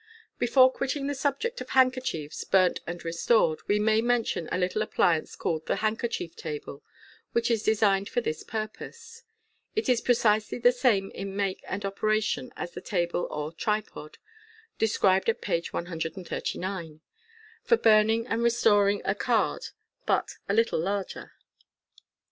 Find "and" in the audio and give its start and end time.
2.87-3.05, 11.67-11.85, 18.25-18.41